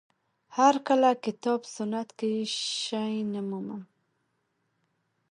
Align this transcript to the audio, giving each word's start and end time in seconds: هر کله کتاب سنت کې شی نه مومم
هر 0.57 0.75
کله 0.87 1.09
کتاب 1.25 1.59
سنت 1.75 2.09
کې 2.19 2.31
شی 2.79 3.15
نه 3.31 3.41
مومم 3.49 3.83